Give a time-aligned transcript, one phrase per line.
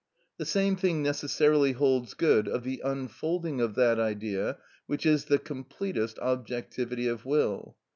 [0.37, 5.37] The same thing necessarily holds good of the unfolding of that Idea which is the
[5.37, 7.77] completest objectivity of will.